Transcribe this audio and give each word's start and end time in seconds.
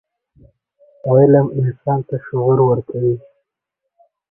علم 1.09 1.45
انسان 1.59 1.99
ته 2.07 2.15
شعور 2.25 2.57
ورکوي. 2.69 3.15